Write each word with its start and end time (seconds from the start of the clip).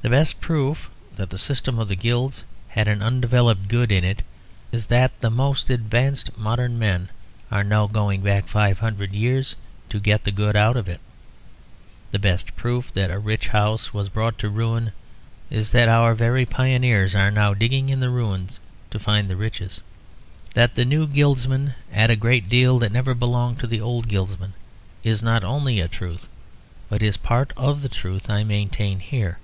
The 0.00 0.10
best 0.10 0.40
proof 0.40 0.88
that 1.16 1.30
the 1.30 1.36
system 1.38 1.76
of 1.80 1.88
the 1.88 1.96
guilds 1.96 2.44
had 2.68 2.86
an 2.86 3.02
undeveloped 3.02 3.66
good 3.66 3.90
in 3.90 4.04
it 4.04 4.22
is 4.70 4.86
that 4.86 5.20
the 5.20 5.28
most 5.28 5.70
advanced 5.70 6.38
modern 6.38 6.78
men 6.78 7.08
are 7.50 7.64
now 7.64 7.88
going 7.88 8.22
back 8.22 8.46
five 8.46 8.78
hundred 8.78 9.12
years 9.12 9.56
to 9.88 9.98
get 9.98 10.22
the 10.22 10.30
good 10.30 10.54
out 10.54 10.76
of 10.76 10.88
it. 10.88 11.00
The 12.12 12.20
best 12.20 12.54
proof 12.54 12.92
that 12.92 13.10
a 13.10 13.18
rich 13.18 13.48
house 13.48 13.92
was 13.92 14.08
brought 14.08 14.38
to 14.38 14.48
ruin 14.48 14.92
is 15.50 15.72
that 15.72 15.88
our 15.88 16.14
very 16.14 16.46
pioneers 16.46 17.16
are 17.16 17.32
now 17.32 17.52
digging 17.52 17.88
in 17.88 17.98
the 17.98 18.08
ruins 18.08 18.60
to 18.92 19.00
find 19.00 19.28
the 19.28 19.34
riches. 19.34 19.80
That 20.54 20.76
the 20.76 20.84
new 20.84 21.08
guildsmen 21.08 21.74
add 21.92 22.10
a 22.10 22.14
great 22.14 22.48
deal 22.48 22.78
that 22.78 22.92
never 22.92 23.14
belonged 23.16 23.58
to 23.58 23.66
the 23.66 23.80
old 23.80 24.06
guildsmen 24.06 24.52
is 25.02 25.24
not 25.24 25.42
only 25.42 25.80
a 25.80 25.88
truth, 25.88 26.28
but 26.88 27.02
is 27.02 27.16
part 27.16 27.52
of 27.56 27.82
the 27.82 27.88
truth 27.88 28.30
I 28.30 28.44
maintain 28.44 29.00
here. 29.00 29.38